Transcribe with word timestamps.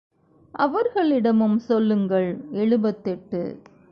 அவர்களிடமும் 0.51 1.57
சொல்லுங்கள் 1.59 2.37
எழுபத்தெட்டு. 2.51 3.41